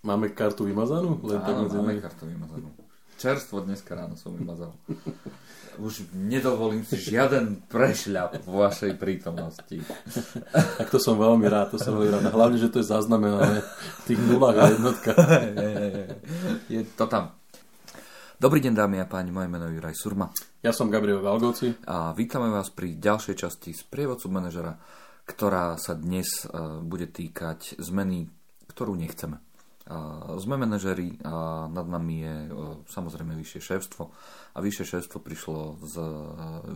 Máme 0.00 0.32
kartu 0.32 0.64
vymazanú? 0.64 1.20
Len 1.28 1.44
Áno, 1.44 1.68
máme 1.68 2.00
kartu 2.00 2.24
vymazanú. 2.24 2.72
Čerstvo 3.20 3.60
dneska 3.60 3.92
ráno 3.92 4.16
som 4.16 4.32
vymazal. 4.32 4.72
Už 5.76 6.08
nedovolím 6.16 6.88
si 6.88 6.96
žiaden 6.96 7.68
prešľap 7.68 8.48
vo 8.48 8.64
vašej 8.64 8.96
prítomnosti. 8.96 9.76
Tak 10.80 10.88
to 10.88 10.96
som 10.96 11.20
veľmi 11.20 11.44
rád, 11.44 11.76
to 11.76 11.78
som 11.78 12.00
veľmi 12.00 12.16
rád. 12.16 12.32
Hlavne, 12.32 12.56
že 12.56 12.72
to 12.72 12.80
je 12.80 12.88
zaznamenané 12.88 13.60
v 13.60 14.00
tých 14.08 14.20
nulách 14.24 14.56
a 14.56 14.64
jednotkách. 14.72 15.20
je 16.72 16.80
to 16.96 17.04
tam. 17.04 17.36
Dobrý 18.40 18.64
deň 18.64 18.72
dámy 18.72 19.04
a 19.04 19.06
páni, 19.06 19.28
moje 19.28 19.52
meno 19.52 19.68
je 19.68 19.76
Juraj 19.76 20.00
Surma. 20.00 20.32
Ja 20.64 20.72
som 20.72 20.88
Gabriel 20.88 21.20
Galgoci. 21.20 21.76
A 21.84 22.16
vítame 22.16 22.48
vás 22.48 22.72
pri 22.72 22.96
ďalšej 22.96 23.36
časti 23.36 23.76
z 23.76 23.84
prievodcu 23.84 24.32
manažera, 24.32 24.80
ktorá 25.28 25.76
sa 25.76 25.92
dnes 25.92 26.48
uh, 26.48 26.80
bude 26.80 27.04
týkať 27.04 27.76
zmeny, 27.76 28.32
ktorú 28.72 28.96
nechceme. 28.96 29.49
Sme 30.38 30.60
manažeri 30.60 31.18
a 31.24 31.64
nad 31.66 31.88
nami 31.88 32.22
je 32.22 32.36
e, 32.46 32.50
samozrejme 32.84 33.32
vyššie 33.34 33.60
šéfstvo 33.64 34.04
a 34.54 34.58
vyššie 34.60 34.84
šéfstvo 34.86 35.18
prišlo 35.24 35.80
s 35.82 35.94
e, 35.96 36.06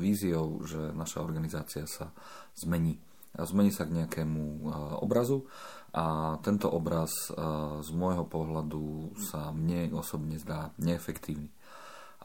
víziou, 0.01 0.65
že 0.65 0.91
naša 0.97 1.21
organizácia 1.21 1.85
sa 1.85 2.11
zmení. 2.59 2.97
Zmení 3.37 3.71
sa 3.71 3.87
k 3.87 4.03
nejakému 4.03 4.43
e, 4.43 4.61
obrazu 5.05 5.47
a 5.95 6.35
tento 6.43 6.67
obraz 6.75 7.31
z 7.87 7.91
môjho 7.95 8.27
pohľadu 8.27 9.15
sa 9.15 9.55
mne 9.55 9.95
osobne 9.95 10.43
zdá 10.43 10.75
neefektívny. 10.83 11.55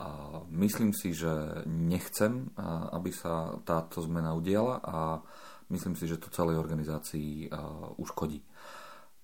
A 0.02 0.42
myslím 0.50 0.90
si, 0.90 1.14
že 1.14 1.62
nechcem, 1.70 2.50
aby 2.90 3.14
sa 3.14 3.62
táto 3.62 4.02
zmena 4.02 4.34
udiala 4.34 4.82
a 4.82 5.22
myslím 5.70 5.94
si, 5.94 6.10
že 6.10 6.18
to 6.18 6.34
celej 6.34 6.58
organizácii 6.58 7.54
uškodí. 8.02 8.42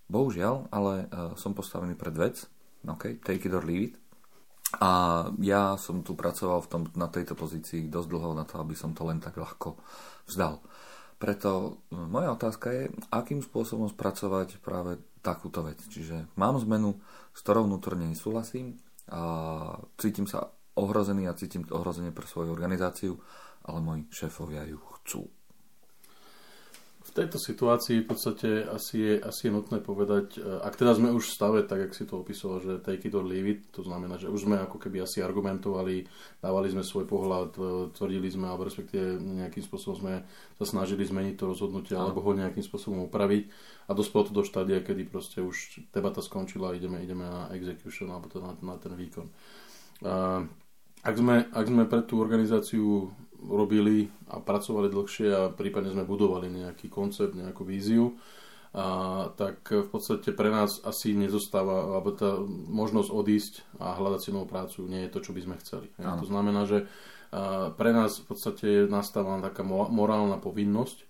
Bohužiaľ, 0.06 0.70
ale 0.70 1.10
uh, 1.10 1.34
som 1.34 1.58
postavený 1.58 1.98
pred 1.98 2.14
vec, 2.14 2.46
OK, 2.86 3.22
take 3.26 3.50
it 3.50 3.54
or 3.54 3.66
leave 3.66 3.94
it. 3.94 3.96
A 4.82 5.24
ja 5.40 5.80
som 5.80 6.04
tu 6.04 6.18
pracoval 6.18 6.60
v 6.66 6.70
tom, 6.70 6.82
na 6.98 7.08
tejto 7.08 7.38
pozícii 7.38 7.88
dosť 7.88 8.08
dlho 8.12 8.32
na 8.36 8.44
to, 8.44 8.60
aby 8.60 8.76
som 8.76 8.92
to 8.92 9.08
len 9.08 9.24
tak 9.24 9.38
ľahko 9.40 9.80
vzdal. 10.28 10.60
Preto 11.16 11.80
e, 11.88 11.96
moja 11.96 12.36
otázka 12.36 12.74
je, 12.76 12.84
akým 13.14 13.40
spôsobom 13.40 13.88
spracovať 13.88 14.60
práve 14.60 15.00
takúto 15.24 15.64
vec. 15.64 15.80
Čiže 15.80 16.28
mám 16.36 16.60
zmenu, 16.60 17.00
s 17.32 17.40
ktorou 17.40 17.64
vnútorne 17.70 18.10
nesúhlasím 18.10 18.76
a 19.08 19.80
cítim 19.96 20.28
sa 20.28 20.52
ohrozený 20.76 21.30
a 21.32 21.38
cítim 21.38 21.64
ohrozenie 21.72 22.12
pre 22.12 22.28
svoju 22.28 22.52
organizáciu, 22.52 23.16
ale 23.64 23.80
moji 23.80 24.02
šéfovia 24.12 24.68
ju 24.68 24.82
chcú 25.02 25.22
tejto 27.12 27.38
situácii 27.38 28.02
v 28.02 28.08
podstate 28.08 28.50
asi 28.66 28.96
je, 28.98 29.14
asi 29.22 29.48
je 29.48 29.52
nutné 29.52 29.78
povedať, 29.84 30.40
e, 30.40 30.64
ak 30.64 30.74
teda 30.74 30.98
sme 30.98 31.14
už 31.14 31.28
v 31.28 31.36
stave, 31.36 31.60
tak 31.68 31.80
jak 31.86 31.94
si 31.94 32.08
to 32.08 32.18
opisoval, 32.24 32.64
že 32.64 32.82
take 32.82 33.06
it 33.06 33.14
or 33.14 33.22
leave 33.22 33.46
it, 33.46 33.62
to 33.70 33.86
znamená, 33.86 34.18
že 34.18 34.32
už 34.32 34.50
sme 34.50 34.58
ako 34.58 34.82
keby 34.82 35.06
asi 35.06 35.22
argumentovali, 35.22 36.08
dávali 36.42 36.72
sme 36.74 36.82
svoj 36.82 37.06
pohľad, 37.06 37.52
e, 37.56 37.62
tvrdili 37.94 38.32
sme, 38.32 38.50
alebo 38.50 38.66
respektíve 38.66 39.22
nejakým 39.22 39.62
spôsobom 39.62 39.96
sme 40.02 40.14
sa 40.56 40.66
snažili 40.66 41.06
zmeniť 41.06 41.36
to 41.38 41.46
rozhodnutie, 41.46 41.94
alebo 41.94 42.24
ho 42.26 42.32
nejakým 42.34 42.64
spôsobom 42.64 43.06
upraviť 43.06 43.52
a 43.86 43.92
dospelo 43.94 44.26
to 44.26 44.34
do 44.34 44.44
štádia, 44.48 44.82
kedy 44.82 45.06
proste 45.06 45.44
už 45.44 45.86
debata 45.92 46.24
skončila 46.24 46.72
a 46.72 46.78
ideme, 46.80 47.04
ideme 47.04 47.28
na 47.28 47.52
execution, 47.54 48.10
alebo 48.10 48.32
teda 48.32 48.50
na, 48.50 48.56
na 48.74 48.76
ten 48.82 48.96
výkon. 48.96 49.28
A 50.02 50.42
ak 51.06 51.16
sme, 51.22 51.46
ak 51.54 51.66
sme 51.70 51.84
pre 51.86 52.02
tú 52.02 52.18
organizáciu 52.18 53.14
robili 53.46 54.10
a 54.30 54.42
pracovali 54.42 54.90
dlhšie 54.90 55.28
a 55.30 55.42
prípadne 55.54 55.94
sme 55.94 56.04
budovali 56.04 56.50
nejaký 56.50 56.90
koncept, 56.90 57.38
nejakú 57.38 57.62
víziu, 57.62 58.18
a, 58.76 59.32
tak 59.40 59.64
v 59.72 59.88
podstate 59.88 60.36
pre 60.36 60.52
nás 60.52 60.84
asi 60.84 61.16
nezostáva, 61.16 61.96
alebo 61.96 62.12
tá 62.12 62.42
možnosť 62.70 63.10
odísť 63.14 63.54
a 63.80 63.96
hľadať 63.96 64.20
si 64.20 64.30
novú 64.36 64.52
prácu 64.52 64.84
nie 64.90 65.08
je 65.08 65.14
to, 65.16 65.20
čo 65.24 65.32
by 65.32 65.42
sme 65.46 65.56
chceli. 65.64 65.88
Ja, 65.96 66.20
to 66.20 66.28
znamená, 66.28 66.68
že 66.68 66.90
a, 67.32 67.72
pre 67.72 67.96
nás 67.96 68.20
v 68.20 68.26
podstate 68.36 68.68
nastáva 68.92 69.40
taká 69.40 69.64
morálna 69.68 70.42
povinnosť 70.42 70.98
a, 71.00 71.08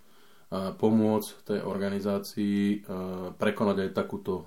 pomôcť 0.78 1.30
tej 1.42 1.60
organizácii 1.66 2.86
a, 2.86 3.34
prekonať 3.34 3.78
aj 3.82 3.90
takúto, 3.98 4.46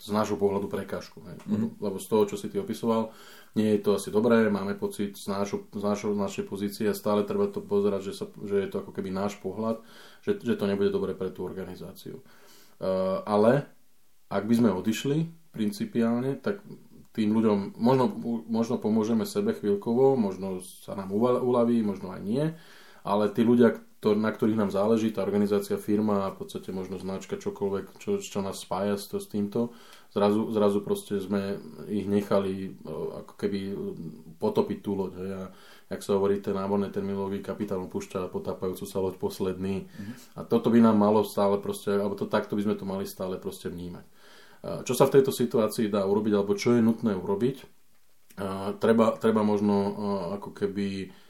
z 0.00 0.10
nášho 0.16 0.40
pohľadu 0.40 0.72
prekážku. 0.72 1.20
Mm-hmm. 1.20 1.76
Lebo 1.76 2.00
z 2.00 2.06
toho, 2.08 2.24
čo 2.24 2.40
si 2.40 2.48
ty 2.48 2.56
opisoval, 2.56 3.12
nie 3.56 3.72
je 3.74 3.80
to 3.80 3.96
asi 3.96 4.12
dobré, 4.12 4.52
máme 4.52 4.76
pocit 4.76 5.16
z, 5.16 5.32
nášho, 5.32 5.64
z, 5.72 5.80
nášho, 5.82 6.12
z 6.12 6.20
našej 6.20 6.44
pozície 6.44 6.84
a 6.86 6.94
stále 6.94 7.24
treba 7.24 7.48
to 7.48 7.64
pozerať, 7.64 8.12
že, 8.12 8.12
sa, 8.12 8.28
že 8.44 8.60
je 8.60 8.68
to 8.68 8.84
ako 8.84 8.92
keby 8.92 9.08
náš 9.08 9.40
pohľad, 9.40 9.80
že, 10.20 10.36
že 10.44 10.60
to 10.60 10.68
nebude 10.68 10.92
dobré 10.92 11.16
pre 11.16 11.32
tú 11.32 11.48
organizáciu. 11.48 12.20
Uh, 12.76 13.24
ale 13.24 13.64
ak 14.28 14.44
by 14.44 14.54
sme 14.60 14.70
odišli 14.76 15.32
principiálne, 15.56 16.36
tak 16.36 16.60
tým 17.16 17.32
ľuďom 17.32 17.80
možno, 17.80 18.12
možno 18.44 18.76
pomôžeme 18.76 19.24
sebe 19.24 19.56
chvíľkovo, 19.56 20.20
možno 20.20 20.60
sa 20.60 20.92
nám 20.92 21.16
uľaví, 21.16 21.80
možno 21.80 22.12
aj 22.12 22.20
nie, 22.20 22.44
ale 23.08 23.32
tí 23.32 23.40
ľudia, 23.40 23.80
na 24.14 24.30
ktorých 24.30 24.60
nám 24.60 24.70
záleží, 24.70 25.10
tá 25.10 25.24
organizácia, 25.24 25.80
firma 25.80 26.28
a 26.28 26.32
v 26.36 26.44
podstate 26.44 26.70
možno 26.70 27.00
značka, 27.00 27.40
čokoľvek, 27.40 27.98
čo, 27.98 28.22
čo 28.22 28.38
nás 28.44 28.62
spája 28.62 29.00
s, 29.00 29.10
to, 29.10 29.18
s 29.18 29.26
týmto, 29.26 29.72
zrazu, 30.14 30.52
zrazu 30.52 30.78
proste 30.84 31.18
sme 31.18 31.58
ich 31.90 32.06
nechali 32.06 32.78
ako 33.24 33.34
keby 33.34 33.60
potopiť 34.38 34.78
tú 34.84 34.92
loď. 34.94 35.12
Hej. 35.18 35.30
A 35.34 35.42
jak 35.96 36.00
sa 36.04 36.14
hovorí, 36.14 36.38
ten 36.38 36.54
náborné 36.54 36.92
terminológie 36.92 37.42
kapitán 37.42 37.82
opúšťa 37.88 38.30
potápajúcu 38.30 38.84
sa 38.86 39.02
loď 39.02 39.18
posledný. 39.18 39.88
Mm-hmm. 39.88 40.38
A 40.38 40.40
toto 40.44 40.68
by 40.70 40.78
nám 40.78 41.00
malo 41.00 41.26
stále 41.26 41.58
proste, 41.58 41.96
alebo 41.96 42.14
to 42.14 42.30
takto 42.30 42.54
by 42.54 42.62
sme 42.62 42.78
to 42.78 42.84
mali 42.84 43.08
stále 43.08 43.40
proste 43.40 43.72
vnímať. 43.72 44.06
Čo 44.82 44.98
sa 44.98 45.06
v 45.06 45.20
tejto 45.20 45.30
situácii 45.30 45.86
dá 45.88 46.02
urobiť, 46.02 46.32
alebo 46.34 46.58
čo 46.58 46.74
je 46.74 46.82
nutné 46.82 47.14
urobiť? 47.14 47.56
Treba, 48.82 49.14
treba 49.14 49.40
možno 49.46 49.74
ako 50.36 50.50
keby 50.50 51.06
E, 51.06 51.25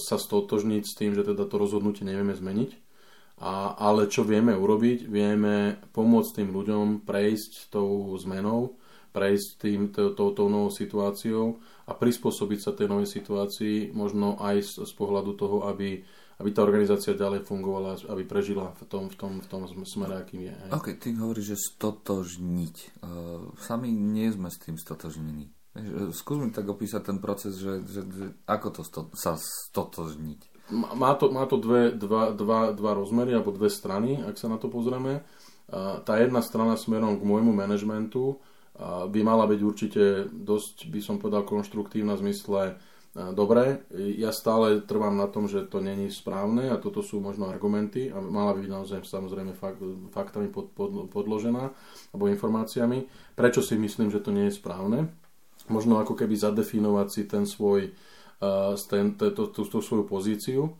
sa 0.00 0.16
stotožniť 0.16 0.82
s 0.88 0.96
tým, 0.96 1.12
že 1.12 1.26
teda 1.26 1.44
to 1.44 1.56
rozhodnutie 1.60 2.08
nevieme 2.08 2.32
zmeniť. 2.32 2.70
A, 3.40 3.72
ale 3.80 4.04
čo 4.08 4.20
vieme 4.20 4.52
urobiť? 4.52 5.08
Vieme 5.08 5.80
pomôcť 5.96 6.44
tým 6.44 6.52
ľuďom 6.52 7.08
prejsť 7.08 7.72
tou 7.72 8.12
zmenou, 8.20 8.76
prejsť 9.16 9.48
tým, 9.56 9.80
tou, 9.88 10.12
tou 10.12 10.48
novou 10.52 10.68
situáciou 10.68 11.56
a 11.88 11.92
prispôsobiť 11.96 12.58
sa 12.60 12.76
tej 12.76 12.92
novej 12.92 13.08
situácii 13.08 13.96
možno 13.96 14.36
aj 14.36 14.60
z, 14.60 14.72
z 14.84 14.92
pohľadu 14.92 15.40
toho, 15.40 15.64
aby, 15.72 16.04
aby 16.36 16.48
tá 16.52 16.60
organizácia 16.60 17.16
ďalej 17.16 17.48
fungovala, 17.48 17.96
aby 18.12 18.28
prežila 18.28 18.76
v 18.76 18.84
tom, 18.86 19.08
v 19.08 19.16
tom, 19.16 19.32
v 19.40 19.46
tom 19.48 19.62
smere, 19.88 20.20
akým 20.20 20.44
je. 20.44 20.54
Ok, 20.76 21.00
ty 21.00 21.16
hovoríš, 21.16 21.56
že 21.56 21.64
stotožniť. 21.80 22.76
Uh, 23.00 23.56
sami 23.56 23.88
nie 23.88 24.28
sme 24.28 24.52
s 24.52 24.60
tým 24.60 24.76
stotožnení. 24.76 25.48
Skús 26.12 26.38
mi 26.38 26.52
tak 26.52 26.68
opísať 26.68 27.12
ten 27.12 27.18
proces, 27.18 27.58
že, 27.58 27.84
že, 27.84 28.00
že 28.06 28.26
ako 28.46 28.68
to 28.70 28.82
sto, 28.82 29.00
sa 29.16 29.34
stotožniť. 29.36 30.70
Má 30.70 31.18
to, 31.18 31.34
má 31.34 31.50
to 31.50 31.58
dve, 31.58 31.90
dva, 31.90 32.30
dva, 32.30 32.70
dva 32.70 32.92
rozmery 32.94 33.34
alebo 33.34 33.50
dve 33.50 33.66
strany, 33.66 34.22
ak 34.22 34.38
sa 34.38 34.46
na 34.46 34.54
to 34.54 34.70
pozrieme. 34.70 35.26
Tá 35.70 36.14
jedna 36.18 36.42
strana 36.42 36.78
smerom 36.78 37.18
k 37.18 37.26
môjmu 37.26 37.50
manažmentu 37.50 38.38
by 38.80 39.20
mala 39.26 39.50
byť 39.50 39.60
určite 39.66 40.02
dosť, 40.30 40.86
by 40.90 41.00
som 41.02 41.18
povedal, 41.18 41.42
konštruktívna 41.42 42.14
v 42.14 42.30
zmysle 42.30 42.62
dobre, 43.34 43.82
ja 44.14 44.30
stále 44.30 44.86
trvám 44.86 45.18
na 45.18 45.26
tom, 45.26 45.50
že 45.50 45.66
to 45.66 45.82
není 45.82 46.06
správne 46.14 46.70
a 46.70 46.78
toto 46.78 47.02
sú 47.02 47.18
možno 47.18 47.50
argumenty 47.50 48.06
a 48.06 48.22
mala 48.22 48.54
by 48.54 48.62
byť 48.62 48.70
naozaj 48.70 48.98
samozrejme 49.02 49.58
fakt, 49.58 49.82
faktami 50.14 50.46
pod, 50.46 50.70
pod, 50.70 51.10
podložená 51.10 51.74
alebo 52.14 52.30
informáciami. 52.30 53.10
Prečo 53.34 53.66
si 53.66 53.74
myslím, 53.74 54.14
že 54.14 54.22
to 54.22 54.30
nie 54.30 54.46
je 54.46 54.54
správne? 54.54 55.10
Možno 55.70 56.02
ako 56.02 56.18
keby 56.18 56.34
zadefinovať 56.34 57.08
si 57.08 57.22
ten 57.30 57.46
svoj, 57.46 57.94
to, 58.42 59.42
tú, 59.54 59.78
svoju 59.80 60.04
pozíciu. 60.04 60.74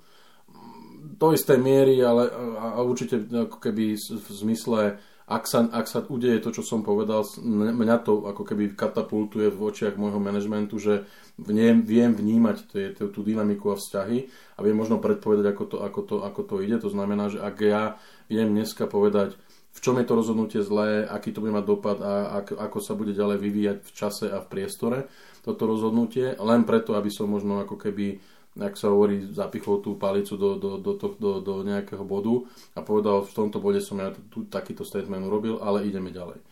Do 1.01 1.33
istej 1.33 1.57
miery, 1.57 2.03
ale 2.03 2.29
a 2.59 2.81
určite 2.83 3.23
ako 3.25 3.57
keby 3.63 3.97
v 3.97 4.29
zmysle, 4.29 5.01
ak 5.31 5.47
sa, 5.47 5.63
ak 5.71 5.87
sa 5.87 6.03
udeje 6.03 6.43
to, 6.43 6.51
čo 6.51 6.67
som 6.67 6.83
povedal, 6.83 7.23
mňa 7.47 7.97
to 8.03 8.27
ako 8.27 8.43
keby 8.43 8.75
katapultuje 8.75 9.47
v 9.47 9.61
očiach 9.63 9.95
môjho 9.95 10.19
manažmentu, 10.19 10.83
že 10.83 11.07
viem, 11.39 11.87
viem 11.87 12.11
vnímať 12.11 12.57
tie, 12.67 12.85
tú, 12.93 13.15
tú 13.15 13.23
dynamiku 13.23 13.71
a 13.71 13.79
vzťahy 13.79 14.27
a 14.57 14.61
viem 14.61 14.75
možno 14.75 14.99
predpovedať, 14.99 15.47
ako 15.55 15.65
to, 15.71 15.77
ako, 15.81 16.01
to, 16.03 16.17
ako 16.27 16.41
to 16.43 16.55
ide. 16.67 16.83
To 16.83 16.91
znamená, 16.91 17.31
že 17.31 17.39
ak 17.39 17.57
ja 17.63 17.95
viem 18.27 18.51
dneska 18.51 18.91
povedať, 18.91 19.39
v 19.71 19.79
čom 19.79 19.97
je 19.97 20.07
to 20.07 20.19
rozhodnutie 20.19 20.61
zlé, 20.67 21.07
aký 21.07 21.31
to 21.31 21.41
bude 21.41 21.55
mať 21.55 21.65
dopad 21.65 21.99
a 22.03 22.43
ako, 22.43 22.79
sa 22.83 22.99
bude 22.99 23.15
ďalej 23.15 23.39
vyvíjať 23.39 23.79
v 23.87 23.91
čase 23.95 24.27
a 24.27 24.43
v 24.43 24.51
priestore 24.51 24.99
toto 25.41 25.65
rozhodnutie, 25.65 26.37
len 26.37 26.69
preto, 26.69 26.99
aby 26.99 27.09
som 27.09 27.31
možno 27.31 27.65
ako 27.65 27.81
keby 27.81 28.21
ak 28.51 28.75
sa 28.75 28.91
hovorí, 28.91 29.31
zapichol 29.31 29.79
tú 29.79 29.95
palicu 29.95 30.35
do, 30.35 30.59
do, 30.59 30.83
do, 30.83 30.99
do, 30.99 31.09
do, 31.15 31.31
do 31.39 31.55
nejakého 31.63 32.03
bodu 32.03 32.51
a 32.75 32.83
povedal, 32.83 33.23
v 33.23 33.31
tomto 33.31 33.63
bode 33.63 33.79
som 33.79 33.95
ja 34.03 34.11
tu, 34.11 34.43
takýto 34.51 34.83
statement 34.83 35.23
urobil, 35.23 35.63
ale 35.63 35.87
ideme 35.87 36.11
ďalej. 36.11 36.43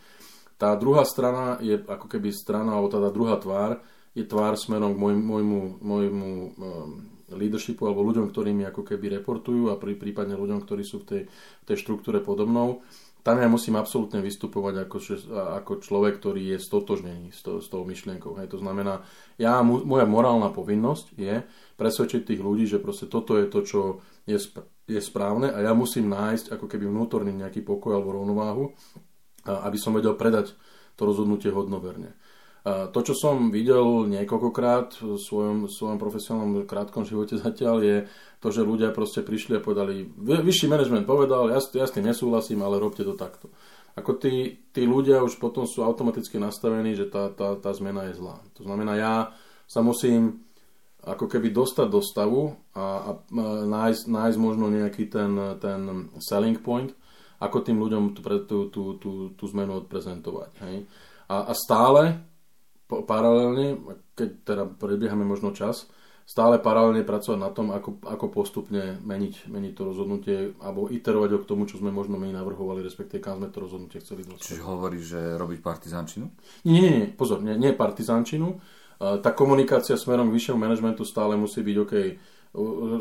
Tá 0.55 0.79
druhá 0.79 1.03
strana 1.03 1.59
je 1.59 1.75
ako 1.75 2.07
keby 2.07 2.31
strana, 2.31 2.79
alebo 2.79 2.87
tá 2.87 3.03
druhá 3.11 3.35
tvár, 3.35 3.83
je 4.15 4.23
tvár 4.23 4.55
smerom 4.55 4.95
k 4.95 4.99
môjmu, 4.99 5.59
môjmu, 5.83 6.29
um, 6.55 7.03
leadershipu 7.35 7.85
alebo 7.85 8.01
ľuďom, 8.09 8.31
ktorí 8.31 8.55
mi 8.55 8.65
ako 8.65 8.81
keby 8.81 9.21
reportujú 9.21 9.69
a 9.69 9.77
prí, 9.77 9.93
prípadne 9.93 10.33
ľuďom, 10.33 10.65
ktorí 10.65 10.81
sú 10.81 11.03
v 11.03 11.05
tej, 11.05 11.21
v 11.29 11.65
tej 11.67 11.77
štruktúre 11.77 12.23
podobnou 12.23 12.81
tam 13.29 13.37
ja 13.37 13.45
musím 13.45 13.77
absolútne 13.77 14.25
vystupovať 14.25 14.89
ako, 14.89 14.97
ako 15.61 15.71
človek, 15.85 16.17
ktorý 16.17 16.57
je 16.57 16.57
stotožnený 16.57 17.29
s, 17.29 17.45
to, 17.45 17.61
s 17.61 17.69
tou 17.69 17.85
myšlienkou. 17.85 18.33
Hej. 18.41 18.49
To 18.49 18.57
znamená, 18.57 19.05
ja, 19.37 19.61
moja 19.61 20.09
morálna 20.09 20.49
povinnosť 20.49 21.13
je 21.13 21.45
presvedčiť 21.77 22.25
tých 22.25 22.41
ľudí, 22.41 22.65
že 22.65 22.81
proste 22.81 23.05
toto 23.05 23.37
je 23.37 23.45
to, 23.45 23.61
čo 23.61 23.81
je, 24.25 24.41
je 24.89 24.97
správne 24.97 25.53
a 25.53 25.61
ja 25.61 25.77
musím 25.77 26.09
nájsť 26.09 26.57
ako 26.57 26.65
keby 26.65 26.89
vnútorný 26.89 27.29
nejaký 27.37 27.61
pokoj 27.61 28.01
alebo 28.01 28.17
rovnováhu, 28.17 28.73
aby 29.45 29.77
som 29.77 29.93
vedel 29.93 30.17
predať 30.17 30.57
to 30.97 31.05
rozhodnutie 31.05 31.53
hodnoverne. 31.53 32.17
To, 32.67 32.99
čo 32.99 33.15
som 33.15 33.55
videl 33.55 34.03
niekoľkokrát 34.11 34.99
v 34.99 35.15
svojom, 35.15 35.71
svojom 35.71 35.95
profesionálnom 35.95 36.67
krátkom 36.67 37.07
živote 37.07 37.39
zatiaľ, 37.39 37.79
je 37.79 37.97
to, 38.43 38.51
že 38.51 38.67
ľudia 38.67 38.91
proste 38.91 39.23
prišli 39.23 39.59
a 39.59 39.63
povedali, 39.63 40.03
vyšší 40.19 40.67
manažment 40.67 41.07
povedal, 41.07 41.47
ja, 41.55 41.59
ja 41.59 41.85
s 41.87 41.95
tým 41.95 42.07
nesúhlasím, 42.07 42.59
ale 42.59 42.83
robte 42.83 43.07
to 43.07 43.15
takto. 43.15 43.47
Ako 43.95 44.19
tí, 44.19 44.59
tí 44.75 44.83
ľudia 44.83 45.23
už 45.23 45.39
potom 45.39 45.67
sú 45.67 45.83
automaticky 45.83 46.39
nastavení, 46.39 46.95
že 46.99 47.07
tá, 47.07 47.31
tá, 47.31 47.55
tá 47.59 47.71
zmena 47.71 48.11
je 48.11 48.19
zlá. 48.19 48.39
To 48.59 48.67
znamená, 48.67 48.95
ja 48.95 49.13
sa 49.67 49.79
musím 49.79 50.43
ako 50.99 51.31
keby 51.31 51.55
dostať 51.55 51.87
do 51.87 52.03
stavu 52.03 52.59
a, 52.75 52.85
a 53.07 53.11
nájsť, 53.65 54.03
nájsť 54.07 54.37
možno 54.39 54.67
nejaký 54.67 55.07
ten, 55.07 55.31
ten 55.63 56.11
selling 56.19 56.59
point, 56.59 56.91
ako 57.39 57.63
tým 57.63 57.79
ľuďom 57.79 58.03
tú, 58.11 58.21
tú, 58.43 58.57
tú, 58.99 59.11
tú, 59.31 59.43
zmenu 59.55 59.79
odprezentovať. 59.79 60.51
Hej? 60.67 60.75
A, 61.31 61.51
a 61.51 61.53
stále 61.55 62.28
paralelne, 62.89 63.77
keď 64.17 64.29
teda 64.43 64.63
prebiehame 64.65 65.21
možno 65.21 65.53
čas, 65.53 65.85
stále 66.29 66.61
paralelne 66.61 67.01
pracovať 67.01 67.39
na 67.41 67.49
tom, 67.49 67.73
ako, 67.73 68.05
ako 68.05 68.25
postupne 68.29 69.01
meniť, 69.01 69.49
meniť 69.49 69.73
to 69.73 69.81
rozhodnutie 69.81 70.37
alebo 70.61 70.85
iterovať 70.85 71.29
ho 71.33 71.39
k 71.41 71.49
tomu, 71.49 71.65
čo 71.65 71.81
sme 71.81 71.89
možno 71.89 72.21
my 72.21 72.29
navrhovali, 72.29 72.85
respektíve 72.85 73.17
kam 73.17 73.41
sme 73.41 73.49
to 73.49 73.65
rozhodnutie 73.65 73.97
chceli 74.01 74.25
dostať. 74.25 74.45
Čiže 74.45 74.61
hovoríš, 74.61 75.03
že 75.09 75.21
robiť 75.41 75.59
partizánčinu? 75.61 76.25
Nie, 76.69 76.81
nie, 76.81 76.93
nie, 77.01 77.07
pozor, 77.09 77.41
nie, 77.41 77.57
nie 77.57 77.73
partizánčinu. 77.73 78.61
Tá 78.99 79.31
komunikácia 79.33 79.97
smerom 79.97 80.29
k 80.29 80.35
vyššiemu 80.37 80.59
manažmentu 80.59 81.01
stále 81.01 81.33
musí 81.33 81.65
byť 81.65 81.77
OK. 81.81 81.93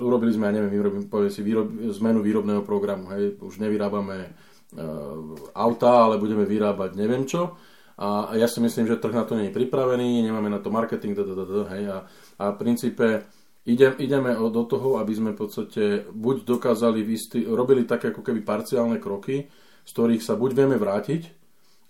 Urobili 0.05 0.33
sme, 0.33 0.49
ja 0.49 0.57
neviem, 0.57 0.73
vyrobím, 0.73 1.05
poviem 1.11 1.33
si, 1.33 1.45
výrob, 1.45 1.69
zmenu 2.01 2.23
výrobného 2.25 2.63
programu. 2.63 3.11
Hej. 3.13 3.41
Už 3.43 3.59
nevyrábame 3.59 4.31
uh, 4.31 5.35
auta, 5.59 6.07
ale 6.07 6.21
budeme 6.23 6.47
vyrábať 6.47 6.95
neviem 6.95 7.27
čo 7.27 7.59
a 7.99 8.31
ja 8.39 8.47
si 8.47 8.63
myslím, 8.63 8.87
že 8.87 9.03
trh 9.03 9.11
na 9.11 9.27
to 9.27 9.35
nie 9.35 9.51
je 9.51 9.57
pripravený, 9.59 10.23
nemáme 10.23 10.47
na 10.47 10.63
to 10.63 10.71
marketing, 10.71 11.19
da, 11.19 11.27
da, 11.27 11.35
da, 11.35 11.45
da, 11.45 11.65
hej, 11.75 11.85
a, 11.91 11.99
a 12.39 12.45
v 12.55 12.57
princípe 12.63 13.27
ide, 13.67 13.91
ideme 13.99 14.39
do 14.39 14.63
toho, 14.65 15.03
aby 15.03 15.13
sme 15.19 15.35
v 15.35 15.41
podstate 15.43 16.07
buď 16.07 16.47
dokázali, 16.47 17.03
istý, 17.03 17.43
robili 17.43 17.83
také 17.83 18.15
ako 18.15 18.23
keby 18.23 18.47
parciálne 18.47 19.03
kroky, 19.03 19.51
z 19.83 19.91
ktorých 19.91 20.23
sa 20.23 20.39
buď 20.39 20.51
vieme 20.55 20.79
vrátiť, 20.79 21.23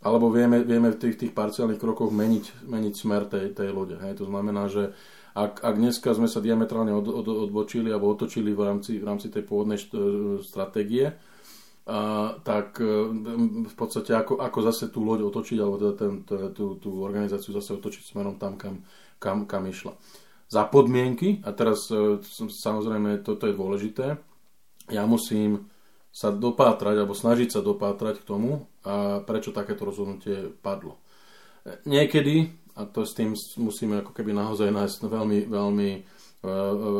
alebo 0.00 0.30
vieme, 0.30 0.62
vieme 0.62 0.94
v 0.94 0.98
tých, 0.98 1.16
tých 1.18 1.32
parciálnych 1.34 1.82
krokoch 1.82 2.14
meniť, 2.14 2.64
meniť 2.64 2.94
smer 2.94 3.26
tej, 3.26 3.52
tej 3.52 3.68
lode. 3.74 3.98
Hej. 3.98 4.22
To 4.22 4.30
znamená, 4.30 4.70
že 4.70 4.94
ak, 5.34 5.60
ak 5.62 5.74
dneska 5.74 6.14
sme 6.14 6.30
sa 6.30 6.38
diametrálne 6.38 6.94
od, 6.94 7.06
od, 7.10 7.26
odbočili 7.50 7.90
alebo 7.90 8.14
otočili 8.14 8.54
v 8.54 8.62
rámci, 8.62 9.02
v 9.02 9.06
rámci 9.06 9.26
tej 9.28 9.42
pôvodnej 9.42 9.78
št, 9.78 9.92
stratégie, 10.46 11.18
a, 11.88 12.36
tak 12.44 12.76
e, 12.84 12.92
v 13.64 13.74
podstate 13.74 14.12
ako, 14.12 14.36
ako 14.44 14.58
zase 14.68 14.92
tú 14.92 15.00
loď 15.00 15.24
otočiť, 15.24 15.56
alebo 15.56 15.80
teda 15.80 15.94
ten, 15.96 16.12
tú, 16.52 16.76
tú 16.76 17.00
organizáciu 17.00 17.56
zase 17.56 17.80
otočiť 17.80 18.12
smerom 18.12 18.36
tam, 18.36 18.60
kam, 18.60 18.84
kam, 19.16 19.48
kam 19.48 19.64
išla. 19.64 19.96
Za 20.52 20.68
podmienky, 20.68 21.40
a 21.48 21.56
teraz 21.56 21.88
e, 21.88 22.20
samozrejme 22.36 23.24
toto 23.24 23.48
je 23.48 23.56
dôležité, 23.56 24.20
ja 24.92 25.08
musím 25.08 25.72
sa 26.12 26.28
dopátrať, 26.28 27.00
alebo 27.00 27.16
snažiť 27.16 27.56
sa 27.56 27.60
dopátrať 27.64 28.20
k 28.20 28.28
tomu, 28.28 28.68
a 28.84 29.24
prečo 29.24 29.56
takéto 29.56 29.88
rozhodnutie 29.88 30.52
padlo. 30.60 31.00
Niekedy, 31.88 32.52
a 32.76 32.84
to 32.84 33.08
s 33.08 33.16
tým 33.16 33.32
musíme 33.60 34.04
ako 34.04 34.12
keby 34.12 34.36
naozaj 34.36 34.68
nájsť 34.68 35.08
veľmi, 35.08 35.38
veľmi 35.48 35.90
e, 35.96 36.00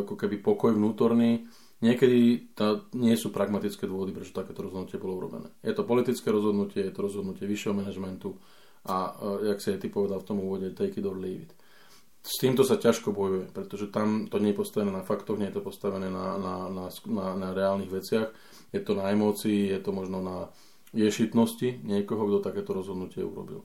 ako 0.08 0.14
keby 0.17 0.41
pokoj 0.41 0.73
vnútorný, 0.73 1.44
Niekedy 1.79 2.51
tá, 2.59 2.83
nie 2.99 3.15
sú 3.15 3.31
pragmatické 3.31 3.87
dôvody, 3.87 4.11
prečo 4.11 4.35
takéto 4.35 4.67
rozhodnutie 4.67 4.99
bolo 4.99 5.15
urobené. 5.23 5.55
Je 5.63 5.71
to 5.71 5.87
politické 5.87 6.35
rozhodnutie, 6.35 6.83
je 6.83 6.91
to 6.91 7.07
rozhodnutie 7.07 7.47
vyššieho 7.47 7.71
manažmentu 7.71 8.35
a, 8.83 9.15
e, 9.15 9.55
jak 9.55 9.63
si 9.63 9.71
aj 9.71 9.87
ty 9.87 9.87
povedal 9.87 10.19
v 10.19 10.27
tom 10.27 10.43
úvode, 10.43 10.75
take 10.75 10.99
it 10.99 11.07
or 11.07 11.15
leave 11.15 11.47
it. 11.47 11.55
S 12.19 12.43
týmto 12.43 12.67
sa 12.67 12.83
ťažko 12.83 13.15
bojuje, 13.15 13.55
pretože 13.55 13.95
tam 13.95 14.27
to 14.27 14.43
nie 14.43 14.51
je 14.51 14.59
postavené 14.59 14.91
na 14.91 15.07
faktoch, 15.07 15.39
nie 15.39 15.55
je 15.55 15.57
to 15.57 15.63
postavené 15.63 16.11
na, 16.11 16.35
na, 16.35 16.55
na, 16.67 16.85
na, 16.91 17.27
na 17.39 17.49
reálnych 17.55 17.95
veciach, 17.95 18.35
je 18.75 18.81
to 18.83 18.99
na 18.99 19.15
emócii, 19.15 19.71
je 19.71 19.79
to 19.79 19.95
možno 19.95 20.19
na 20.19 20.51
ješitnosti 20.91 21.87
niekoho, 21.87 22.27
kto 22.27 22.39
takéto 22.43 22.75
rozhodnutie 22.75 23.23
urobil. 23.23 23.63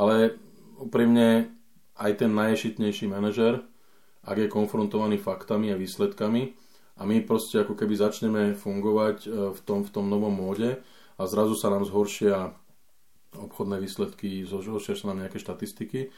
Ale 0.00 0.40
úprimne 0.80 1.52
aj 2.00 2.24
ten 2.24 2.32
najješitnejší 2.32 3.04
manažer, 3.04 3.60
ak 4.24 4.36
je 4.40 4.48
konfrontovaný 4.48 5.20
faktami 5.20 5.70
a 5.70 5.80
výsledkami, 5.80 6.56
a 7.00 7.02
my 7.08 7.24
proste 7.24 7.64
ako 7.64 7.72
keby 7.72 7.96
začneme 7.96 8.42
fungovať 8.52 9.16
e, 9.24 9.28
v 9.56 9.60
tom, 9.64 9.80
v 9.88 9.90
tom 9.90 10.12
novom 10.12 10.36
móde 10.36 10.84
a 11.16 11.22
zrazu 11.24 11.56
sa 11.56 11.72
nám 11.72 11.88
zhoršia 11.88 12.52
obchodné 13.32 13.80
výsledky, 13.80 14.44
zhoršia 14.44 15.00
sa 15.00 15.08
nám 15.08 15.24
nejaké 15.24 15.40
štatistiky, 15.40 16.12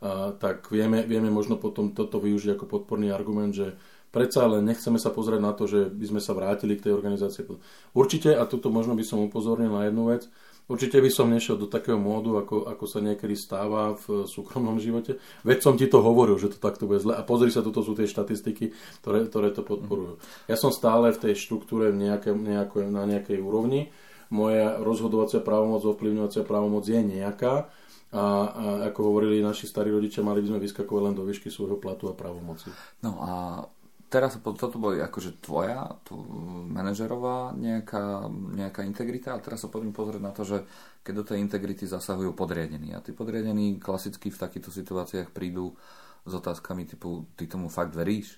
a, 0.00 0.32
tak 0.32 0.72
vieme, 0.72 1.04
vieme 1.04 1.28
možno 1.28 1.60
potom 1.60 1.92
toto 1.92 2.16
využiť 2.16 2.56
ako 2.56 2.64
podporný 2.64 3.12
argument, 3.12 3.52
že 3.52 3.76
predsa 4.08 4.48
ale 4.48 4.64
nechceme 4.64 4.96
sa 4.96 5.12
pozrieť 5.12 5.40
na 5.44 5.52
to, 5.52 5.68
že 5.68 5.92
by 5.92 6.16
sme 6.16 6.20
sa 6.24 6.32
vrátili 6.32 6.80
k 6.80 6.88
tej 6.88 6.96
organizácii. 6.96 7.44
Určite, 7.92 8.32
a 8.32 8.48
toto 8.48 8.72
možno 8.72 8.96
by 8.96 9.04
som 9.04 9.20
upozornil 9.20 9.68
na 9.68 9.84
jednu 9.84 10.16
vec, 10.16 10.32
Určite 10.70 11.02
by 11.02 11.10
som 11.10 11.26
nešiel 11.26 11.58
do 11.58 11.66
takého 11.66 11.98
módu, 11.98 12.38
ako, 12.38 12.70
ako 12.70 12.84
sa 12.86 13.02
niekedy 13.02 13.34
stáva 13.34 13.98
v 13.98 14.24
súkromnom 14.30 14.78
živote. 14.78 15.18
Veď 15.42 15.58
som 15.58 15.74
ti 15.74 15.90
to 15.90 15.98
hovoril, 15.98 16.38
že 16.38 16.54
to 16.54 16.58
takto 16.62 16.86
bude 16.86 17.02
zle. 17.02 17.18
A 17.18 17.26
pozri 17.26 17.50
sa, 17.50 17.66
toto 17.66 17.82
sú 17.82 17.98
tie 17.98 18.06
štatistiky, 18.06 18.70
ktoré, 19.02 19.26
ktoré 19.26 19.50
to 19.50 19.66
podporujú. 19.66 20.22
Ja 20.46 20.54
som 20.54 20.70
stále 20.70 21.10
v 21.10 21.18
tej 21.18 21.34
štruktúre 21.34 21.90
nejaké, 21.90 22.30
nejaké, 22.30 22.86
na 22.86 23.04
nejakej 23.04 23.42
úrovni. 23.42 23.90
Moja 24.32 24.80
rozhodovacia 24.80 25.42
právomoc, 25.42 25.82
ovplyvňovacia 25.82 26.46
právomoc 26.46 26.86
je 26.86 27.00
nejaká. 27.02 27.68
A, 28.12 28.22
a 28.22 28.24
ako 28.92 29.12
hovorili 29.12 29.42
naši 29.44 29.66
starí 29.66 29.90
rodičia, 29.90 30.24
mali 30.24 30.44
by 30.44 30.56
sme 30.56 30.62
vyskakovať 30.62 31.02
len 31.04 31.14
do 31.16 31.24
výšky 31.26 31.50
svojho 31.50 31.80
platu 31.80 32.06
a 32.08 32.14
právomoci. 32.14 32.70
No 33.02 33.18
a 33.18 33.32
teraz 34.12 34.36
toto 34.44 34.76
boli 34.76 35.00
akože 35.00 35.40
tvoja, 35.40 35.88
tu 36.04 36.20
manažerová 36.68 37.56
nejaká, 37.56 38.28
nejaká 38.28 38.84
integrita 38.84 39.32
a 39.32 39.40
teraz 39.40 39.64
sa 39.64 39.72
poďme 39.72 39.96
pozrieť 39.96 40.20
na 40.20 40.36
to, 40.36 40.44
že 40.44 40.68
keď 41.00 41.12
do 41.16 41.24
tej 41.24 41.38
integrity 41.40 41.88
zasahujú 41.88 42.36
podriadení 42.36 42.92
a 42.92 43.00
tí 43.00 43.16
podriadení 43.16 43.80
klasicky 43.80 44.28
v 44.28 44.36
takýchto 44.36 44.68
situáciách 44.68 45.32
prídu 45.32 45.72
s 46.28 46.32
otázkami 46.36 46.84
typu 46.84 47.24
ty 47.40 47.48
tomu 47.48 47.72
fakt 47.72 47.96
veríš? 47.96 48.36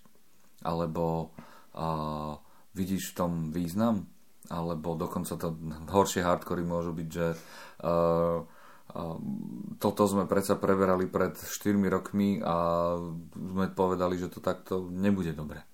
Alebo 0.63 1.35
a, 1.75 2.39
vidíš 2.73 3.13
v 3.13 3.17
tom 3.19 3.33
význam? 3.51 4.07
Alebo 4.47 4.95
dokonca 4.95 5.35
to 5.35 5.59
horšie 5.91 6.23
hardcory 6.23 6.63
môžu 6.63 6.95
byť, 6.95 7.09
že 7.11 7.27
a, 7.83 8.47
toto 9.83 10.03
sme 10.07 10.31
predsa 10.31 10.55
preberali 10.55 11.11
pred 11.11 11.35
4 11.35 11.75
rokmi 11.91 12.39
a 12.39 12.57
sme 13.35 13.67
povedali, 13.75 14.15
že 14.15 14.31
to 14.31 14.39
takto 14.39 14.87
nebude 14.87 15.35
dobre. 15.35 15.74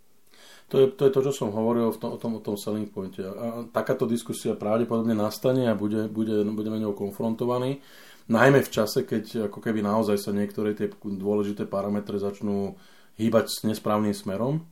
To 0.71 0.77
je, 0.79 0.87
to 0.95 1.03
je 1.03 1.15
to, 1.15 1.21
čo 1.27 1.33
som 1.35 1.51
hovoril 1.51 1.91
v 1.91 1.99
tom, 1.99 2.11
o, 2.15 2.19
tom, 2.19 2.33
o 2.39 2.43
tom 2.43 2.55
selling 2.55 2.87
pointe. 2.87 3.27
A 3.27 3.67
takáto 3.75 4.07
diskusia 4.07 4.55
pravdepodobne 4.55 5.19
nastane 5.19 5.67
a 5.67 5.75
bude, 5.75 6.07
bude, 6.07 6.47
budeme 6.47 6.79
ňou 6.79 6.95
konfrontovaní. 6.95 7.83
Najmä 8.31 8.63
v 8.63 8.71
čase, 8.71 9.03
keď 9.03 9.51
ako 9.51 9.59
keby 9.59 9.83
naozaj 9.83 10.23
sa 10.23 10.31
niektoré 10.31 10.79
tie 10.79 10.87
dôležité 11.03 11.67
parametre 11.67 12.23
začnú 12.23 12.79
hýbať 13.19 13.51
s 13.51 13.67
nesprávnym 13.67 14.15
smerom. 14.15 14.63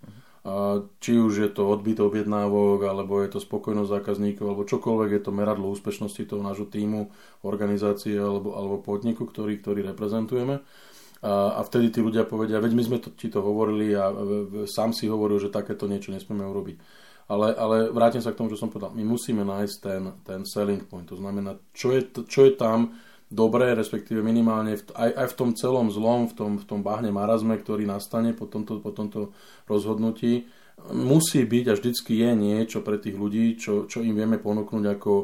A 0.46 0.86
či 1.02 1.18
už 1.18 1.32
je 1.42 1.50
to 1.50 1.66
odbyt 1.66 1.98
objednávok, 1.98 2.86
alebo 2.86 3.18
je 3.18 3.34
to 3.34 3.42
spokojnosť 3.42 3.90
zákazníkov, 3.90 4.46
alebo 4.46 4.70
čokoľvek 4.70 5.10
je 5.18 5.22
to 5.26 5.34
meradlo 5.34 5.66
úspešnosti 5.74 6.22
toho 6.24 6.46
nášho 6.46 6.70
týmu, 6.70 7.10
organizácie 7.42 8.14
alebo, 8.14 8.54
alebo 8.54 8.78
podniku, 8.78 9.26
ktorý, 9.26 9.58
ktorý 9.58 9.90
reprezentujeme. 9.92 10.62
A, 11.22 11.58
a 11.58 11.60
vtedy 11.66 11.90
tí 11.90 12.00
ľudia 12.02 12.22
povedia, 12.28 12.62
veď 12.62 12.72
my 12.78 12.82
sme 12.86 12.98
to, 13.02 13.10
ti 13.14 13.26
to 13.26 13.42
hovorili 13.42 13.90
a 13.94 14.10
sám 14.70 14.94
si 14.94 15.10
hovoril, 15.10 15.42
že 15.42 15.50
takéto 15.50 15.90
niečo 15.90 16.14
nesmieme 16.14 16.46
urobiť. 16.46 16.76
Ale, 17.28 17.52
ale 17.58 17.76
vrátim 17.92 18.24
sa 18.24 18.32
k 18.32 18.40
tomu, 18.40 18.48
čo 18.48 18.56
som 18.56 18.72
povedal. 18.72 18.96
My 18.96 19.04
musíme 19.04 19.44
nájsť 19.44 19.76
ten, 19.84 20.02
ten 20.24 20.40
selling 20.48 20.80
point. 20.88 21.04
To 21.12 21.18
znamená, 21.18 21.60
čo 21.76 21.92
je, 21.92 22.08
čo 22.24 22.48
je 22.48 22.56
tam, 22.56 22.96
dobré, 23.28 23.76
respektíve 23.76 24.24
minimálne 24.24 24.80
v, 24.80 24.82
aj, 24.96 25.10
aj 25.12 25.26
v 25.32 25.36
tom 25.36 25.50
celom 25.52 25.92
zlom, 25.92 26.32
v 26.32 26.34
tom, 26.34 26.52
v 26.56 26.64
tom 26.64 26.80
bahne 26.80 27.12
marazme, 27.12 27.60
ktorý 27.60 27.84
nastane 27.84 28.32
po 28.32 28.48
tomto, 28.48 28.80
po 28.80 28.90
tomto 28.90 29.36
rozhodnutí, 29.68 30.48
musí 30.92 31.44
byť 31.44 31.64
a 31.68 31.76
vždycky 31.76 32.12
je 32.24 32.30
niečo 32.32 32.80
pre 32.80 32.96
tých 32.96 33.16
ľudí, 33.20 33.60
čo, 33.60 33.84
čo 33.84 34.00
im 34.00 34.16
vieme 34.16 34.40
ponúknuť 34.40 34.84
ako, 34.96 35.14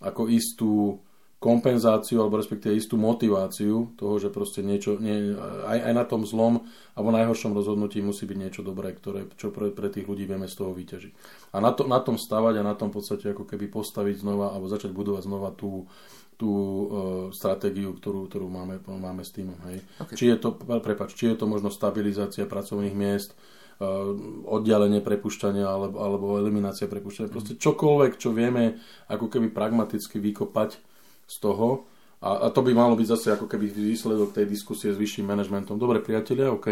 ako 0.00 0.22
istú 0.32 1.02
kompenzáciu 1.42 2.22
alebo 2.22 2.38
respektíve 2.38 2.78
istú 2.78 2.94
motiváciu 2.94 3.90
toho, 3.98 4.14
že 4.22 4.30
proste 4.30 4.62
niečo, 4.62 4.94
nie, 5.02 5.34
aj, 5.66 5.90
aj 5.90 5.92
na 5.92 6.04
tom 6.06 6.22
zlom 6.22 6.62
alebo 6.94 7.10
najhoršom 7.10 7.50
rozhodnutí 7.50 7.98
musí 7.98 8.30
byť 8.30 8.38
niečo 8.38 8.62
dobré, 8.62 8.94
ktoré, 8.94 9.26
čo 9.34 9.50
pre, 9.50 9.74
pre 9.74 9.90
tých 9.90 10.06
ľudí 10.06 10.22
vieme 10.22 10.46
z 10.46 10.54
toho 10.54 10.70
vyťažiť. 10.70 11.12
A 11.50 11.58
na, 11.58 11.74
to, 11.74 11.90
na 11.90 11.98
tom 11.98 12.14
stavať 12.14 12.62
a 12.62 12.62
na 12.62 12.78
tom 12.78 12.94
v 12.94 13.02
podstate 13.02 13.34
ako 13.34 13.42
keby 13.50 13.66
postaviť 13.66 14.22
znova 14.22 14.54
alebo 14.54 14.70
začať 14.70 14.94
budovať 14.94 15.26
znova 15.26 15.50
tú, 15.58 15.90
tú 16.38 16.50
uh, 16.50 16.86
stratégiu, 17.34 17.90
ktorú, 17.98 18.30
ktorú 18.30 18.46
máme, 18.46 18.78
máme 18.86 19.26
s 19.26 19.34
týmom. 19.34 19.58
Hej. 19.66 19.82
Okay. 19.98 20.14
Či, 20.14 20.24
je 20.30 20.36
to, 20.38 20.54
prepač, 20.58 21.18
či 21.18 21.34
je 21.34 21.42
to 21.42 21.50
možno 21.50 21.74
stabilizácia 21.74 22.46
pracovných 22.46 22.94
miest, 22.94 23.34
uh, 23.34 24.14
oddialenie 24.46 25.02
prepušťania 25.02 25.66
alebo, 25.66 25.98
alebo 25.98 26.26
eliminácia 26.38 26.86
prepušťania. 26.86 27.34
Proste 27.34 27.54
čokoľvek, 27.58 28.12
čo 28.14 28.30
vieme 28.30 28.78
ako 29.10 29.26
keby 29.26 29.50
pragmaticky 29.50 30.22
vykopať 30.22 30.91
z 31.26 31.36
toho. 31.40 31.88
A, 32.22 32.46
a 32.46 32.54
to 32.54 32.62
by 32.62 32.70
malo 32.70 32.94
byť 32.94 33.08
zase 33.08 33.28
ako 33.34 33.50
keby 33.50 33.66
výsledok 33.66 34.30
tej 34.30 34.46
diskusie 34.46 34.94
s 34.94 35.00
vyšším 35.00 35.26
manažmentom. 35.26 35.74
Dobre, 35.74 35.98
priatelia, 35.98 36.54
OK, 36.54 36.70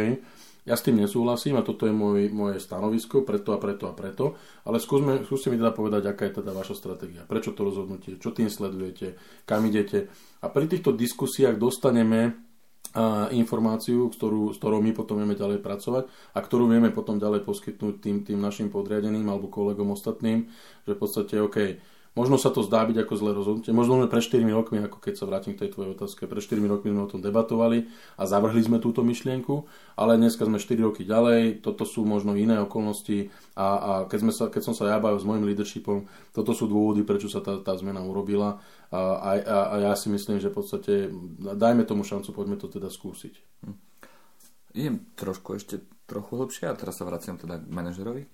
ja 0.68 0.76
s 0.76 0.84
tým 0.84 1.00
nesúhlasím 1.00 1.58
a 1.58 1.66
toto 1.66 1.88
je 1.88 1.94
môj, 1.94 2.28
moje 2.30 2.60
stanovisko, 2.60 3.26
preto 3.26 3.56
a 3.56 3.58
preto 3.58 3.88
a 3.88 3.96
preto, 3.96 4.38
ale 4.62 4.78
skúsme, 4.78 5.24
skúste 5.24 5.48
mi 5.48 5.58
teda 5.58 5.72
povedať, 5.72 6.06
aká 6.06 6.28
je 6.28 6.44
teda 6.44 6.52
vaša 6.52 6.76
stratégia, 6.76 7.24
prečo 7.24 7.56
to 7.56 7.64
rozhodnutie, 7.64 8.20
čo 8.20 8.30
tým 8.30 8.52
sledujete, 8.52 9.16
kam 9.48 9.64
idete. 9.66 10.12
A 10.44 10.46
pri 10.52 10.68
týchto 10.68 10.92
diskusiách 10.92 11.56
dostaneme 11.56 12.46
a 12.90 13.30
informáciu, 13.30 14.10
ktorú, 14.10 14.50
s 14.50 14.58
ktorou 14.58 14.82
my 14.82 14.90
potom 14.90 15.22
vieme 15.22 15.38
ďalej 15.38 15.62
pracovať 15.62 16.10
a 16.34 16.38
ktorú 16.42 16.66
vieme 16.66 16.90
potom 16.90 17.22
ďalej 17.22 17.46
poskytnúť 17.46 18.02
tým, 18.02 18.26
tým 18.26 18.42
našim 18.42 18.66
podriadeným 18.66 19.30
alebo 19.30 19.46
kolegom 19.46 19.94
ostatným, 19.94 20.50
že 20.82 20.98
v 20.98 20.98
podstate, 20.98 21.38
OK, 21.38 21.78
Možno 22.18 22.42
sa 22.42 22.50
to 22.50 22.66
zdá 22.66 22.82
byť 22.82 23.06
ako 23.06 23.14
zlé 23.14 23.30
rozhodnutie. 23.30 23.70
Možno 23.70 24.02
len 24.02 24.10
pred 24.10 24.18
4 24.18 24.42
rokmi, 24.50 24.82
ako 24.82 24.98
keď 24.98 25.14
sa 25.14 25.30
vrátim 25.30 25.54
k 25.54 25.62
tej 25.62 25.78
tvojej 25.78 25.94
otázke, 25.94 26.26
pred 26.26 26.42
4 26.42 26.58
rokmi 26.66 26.90
sme 26.90 27.06
o 27.06 27.10
tom 27.10 27.22
debatovali 27.22 27.86
a 28.18 28.26
zavrhli 28.26 28.58
sme 28.66 28.82
túto 28.82 29.06
myšlienku, 29.06 29.62
ale 29.94 30.18
dneska 30.18 30.42
sme 30.42 30.58
4 30.58 30.90
roky 30.90 31.06
ďalej, 31.06 31.62
toto 31.62 31.86
sú 31.86 32.02
možno 32.02 32.34
iné 32.34 32.58
okolnosti 32.58 33.30
a, 33.54 33.66
a 33.78 33.92
keď, 34.10 34.18
sme 34.26 34.32
sa, 34.34 34.44
keď 34.50 34.62
som 34.66 34.74
sa 34.74 34.90
ja 34.90 34.98
bavil 34.98 35.22
s 35.22 35.28
môjim 35.28 35.46
leadershipom, 35.46 36.10
toto 36.34 36.50
sú 36.50 36.66
dôvody, 36.66 37.06
prečo 37.06 37.30
sa 37.30 37.38
tá, 37.38 37.62
tá 37.62 37.78
zmena 37.78 38.02
urobila 38.02 38.58
a, 38.90 39.00
a, 39.14 39.30
a 39.70 39.74
ja 39.78 39.94
si 39.94 40.10
myslím, 40.10 40.42
že 40.42 40.50
v 40.50 40.56
podstate 40.58 40.92
dajme 41.38 41.86
tomu 41.86 42.02
šancu, 42.02 42.34
poďme 42.34 42.58
to 42.58 42.66
teda 42.66 42.90
skúsiť. 42.90 43.34
Hm. 43.70 43.76
Idem 44.74 44.94
trošku 45.14 45.54
ešte 45.54 45.86
trochu 46.10 46.42
hlbšie 46.42 46.66
a 46.66 46.74
teraz 46.74 46.98
sa 46.98 47.06
vraciam 47.06 47.38
teda 47.38 47.62
k 47.62 47.70
manažerovi. 47.70 48.26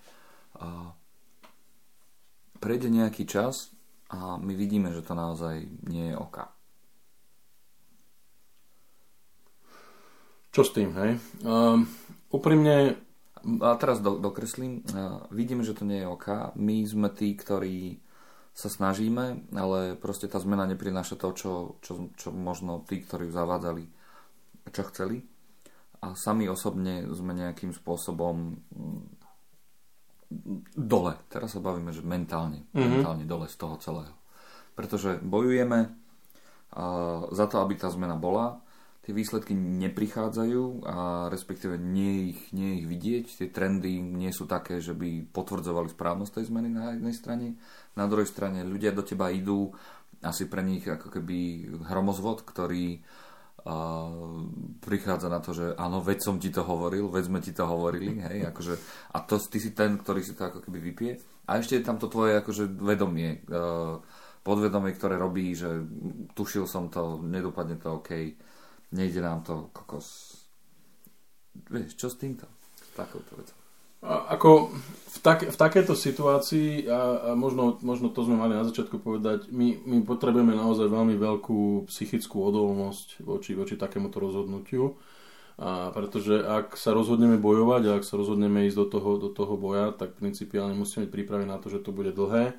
Prejde 2.67 2.91
nejaký 2.91 3.31
čas 3.31 3.71
a 4.11 4.43
my 4.43 4.51
vidíme, 4.59 4.91
že 4.91 5.07
to 5.07 5.15
naozaj 5.15 5.63
nie 5.87 6.11
je 6.11 6.17
oka. 6.19 6.51
Čo 10.51 10.67
s 10.67 10.75
tým, 10.75 10.91
hej? 10.99 11.23
Um, 11.47 11.87
úprimne... 12.35 12.99
A 13.63 13.79
teraz 13.79 14.03
do, 14.03 14.19
dokreslím. 14.19 14.83
Uh, 14.91 15.23
vidíme, 15.31 15.63
že 15.63 15.79
to 15.79 15.87
nie 15.87 16.03
je 16.03 16.11
oka. 16.11 16.51
My 16.59 16.83
sme 16.83 17.07
tí, 17.15 17.39
ktorí 17.39 18.03
sa 18.51 18.67
snažíme, 18.67 19.47
ale 19.55 19.95
proste 19.95 20.27
tá 20.27 20.43
zmena 20.43 20.67
neprináša 20.67 21.15
to, 21.23 21.31
čo, 21.39 21.53
čo, 21.79 22.11
čo 22.19 22.35
možno 22.35 22.83
tí, 22.83 22.99
ktorí 22.99 23.31
ju 23.31 23.37
zavádzali, 23.37 23.85
čo 24.75 24.83
chceli. 24.91 25.23
A 26.03 26.19
sami 26.19 26.51
osobne 26.51 27.07
sme 27.15 27.31
nejakým 27.31 27.71
spôsobom 27.71 28.59
dole. 30.73 31.19
Teraz 31.27 31.59
sa 31.59 31.61
bavíme, 31.61 31.91
že 31.91 32.07
mentálne, 32.07 32.63
mm-hmm. 32.71 33.03
mentálne 33.03 33.25
dole 33.27 33.51
z 33.51 33.57
toho 33.59 33.77
celého. 33.83 34.15
Pretože 34.79 35.19
bojujeme 35.19 35.91
uh, 35.91 37.27
za 37.35 37.47
to, 37.51 37.59
aby 37.59 37.75
tá 37.75 37.91
zmena 37.91 38.15
bola. 38.15 38.63
Tie 39.07 39.15
výsledky 39.15 39.55
neprichádzajú 39.55 40.83
a 40.83 41.31
respektíve 41.31 41.79
nie 41.79 42.35
ich, 42.35 42.41
nie 42.51 42.83
ich 42.83 42.87
vidieť. 42.91 43.25
Tie 43.39 43.49
trendy 43.55 44.03
nie 44.03 44.35
sú 44.35 44.51
také, 44.51 44.83
že 44.83 44.99
by 44.99 45.31
potvrdzovali 45.31 45.95
správnosť 45.95 46.43
tej 46.43 46.45
zmeny 46.51 46.75
na 46.75 46.99
jednej 46.99 47.15
strane. 47.15 47.47
Na 47.95 48.11
druhej 48.11 48.27
strane 48.27 48.67
ľudia 48.67 48.91
do 48.91 49.07
teba 49.07 49.31
idú 49.31 49.71
asi 50.27 50.51
pre 50.51 50.67
nich 50.67 50.83
ako 50.83 51.15
keby 51.15 51.71
hromozvod, 51.87 52.43
ktorý 52.43 52.99
a 53.67 53.75
prichádza 54.79 55.27
na 55.27 55.43
to, 55.43 55.51
že 55.51 55.75
áno, 55.75 55.99
veď 55.99 56.19
som 56.23 56.39
ti 56.39 56.55
to 56.55 56.63
hovoril, 56.63 57.11
veď 57.11 57.25
sme 57.27 57.43
ti 57.43 57.51
to 57.51 57.67
hovorili, 57.67 58.23
hej, 58.23 58.47
akože, 58.55 58.75
a 59.11 59.27
to, 59.27 59.43
ty 59.43 59.59
si 59.59 59.75
ten, 59.75 59.99
ktorý 59.99 60.23
si 60.23 60.39
to 60.39 60.47
ako 60.47 60.63
keby 60.63 60.79
vypije. 60.79 61.13
A 61.51 61.59
ešte 61.59 61.83
je 61.83 61.87
tam 61.87 61.99
to 61.99 62.07
tvoje 62.07 62.39
akože 62.39 62.71
vedomie, 62.79 63.43
uh, 63.51 63.99
podvedomie, 64.47 64.95
ktoré 64.95 65.19
robí, 65.19 65.51
že 65.59 65.83
tušil 66.39 66.71
som 66.71 66.87
to, 66.87 67.19
nedopadne 67.19 67.75
to 67.83 67.99
OK, 67.99 68.39
nejde 68.95 69.19
nám 69.19 69.43
to, 69.43 69.75
kokos. 69.75 70.39
Vieš, 71.67 71.99
čo 71.99 72.07
s 72.07 72.17
týmto? 72.23 72.47
Takouto 72.95 73.35
vecou. 73.35 73.66
Ako 74.07 74.71
v, 74.87 75.19
tak, 75.19 75.43
v 75.51 75.57
takejto 75.57 75.99
situácii, 75.99 76.87
a, 76.87 77.31
a 77.31 77.31
možno, 77.35 77.83
možno 77.83 78.07
to 78.07 78.23
sme 78.23 78.39
mali 78.39 78.55
na 78.55 78.63
začiatku 78.63 79.03
povedať, 79.03 79.51
my, 79.51 79.83
my 79.83 79.97
potrebujeme 80.07 80.55
naozaj 80.55 80.87
veľmi 80.87 81.19
veľkú 81.19 81.91
psychickú 81.91 82.47
odolnosť 82.47 83.27
voči, 83.27 83.59
voči 83.59 83.75
takémuto 83.75 84.23
rozhodnutiu. 84.23 84.95
A 85.57 85.89
pretože 85.89 86.37
ak 86.37 86.77
sa 86.77 86.93
rozhodneme 86.93 87.41
bojovať 87.41 87.83
a 87.89 87.97
ak 87.97 88.05
sa 88.05 88.21
rozhodneme 88.21 88.69
ísť 88.69 88.77
do 88.77 88.87
toho, 88.93 89.11
do 89.17 89.31
toho 89.33 89.57
boja, 89.57 89.89
tak 89.91 90.13
principiálne 90.21 90.77
musíme 90.77 91.09
byť 91.09 91.15
pripravení 91.17 91.49
na 91.49 91.57
to, 91.57 91.73
že 91.73 91.81
to 91.81 91.97
bude 91.97 92.13
dlhé 92.13 92.53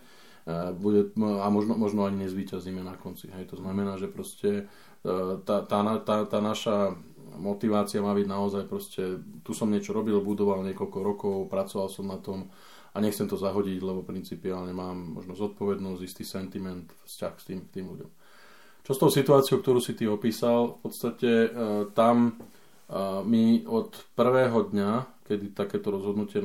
a, 0.47 0.73
bude, 0.73 1.13
a 1.13 1.47
možno, 1.53 1.77
možno 1.77 2.09
ani 2.09 2.25
nezvýťazíme 2.25 2.81
na 2.81 2.97
konci. 2.97 3.29
Hej. 3.37 3.53
To 3.53 3.61
znamená, 3.61 4.01
že 4.01 4.09
proste 4.09 4.65
e, 5.05 5.13
tá, 5.45 5.61
tá, 5.61 5.79
tá, 6.01 6.25
tá 6.25 6.39
naša 6.41 6.97
motivácia 7.37 8.03
má 8.03 8.11
byť 8.11 8.27
naozaj 8.27 8.63
proste, 8.65 9.21
tu 9.45 9.53
som 9.53 9.69
niečo 9.69 9.93
robil, 9.93 10.19
budoval 10.19 10.65
niekoľko 10.65 10.99
rokov, 10.99 11.35
pracoval 11.47 11.87
som 11.87 12.09
na 12.09 12.17
tom 12.17 12.49
a 12.93 12.97
nechcem 12.97 13.29
to 13.29 13.37
zahodiť, 13.37 13.77
lebo 13.79 14.01
principiálne 14.01 14.73
mám 14.73 15.21
možno 15.21 15.37
zodpovednosť, 15.37 16.01
istý 16.01 16.25
sentiment, 16.25 16.89
vzťah 17.05 17.33
s 17.37 17.43
tým, 17.45 17.59
tým 17.69 17.85
ľuďom. 17.93 18.09
Čo 18.81 18.91
s 18.95 19.01
tou 19.03 19.11
situáciou, 19.13 19.61
ktorú 19.61 19.77
si 19.77 19.93
ty 19.93 20.09
opísal, 20.09 20.79
v 20.79 20.89
podstate 20.89 21.29
e, 21.29 21.49
tam 21.93 22.31
e, 22.31 22.33
my 23.21 23.67
od 23.69 23.93
prvého 24.17 24.73
dňa, 24.73 24.91
kedy 25.27 25.53
takéto 25.53 25.91
rozhodnutie 25.93 26.39